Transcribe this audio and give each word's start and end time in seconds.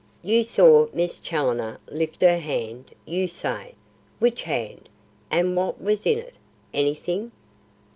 "You 0.23 0.43
saw 0.43 0.87
Miss 0.95 1.19
Challoner 1.19 1.79
lift 1.87 2.23
her 2.23 2.39
hand, 2.39 2.85
you 3.05 3.27
say. 3.27 3.75
Which 4.17 4.41
hand, 4.41 4.89
and 5.29 5.55
what 5.55 5.79
was 5.79 6.07
in 6.07 6.17
it? 6.17 6.33
Anything?" 6.73 7.31